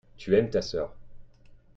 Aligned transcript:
tu 0.17 0.35
aimes 0.35 0.49
ta 0.49 0.63
sœur. 0.63 0.95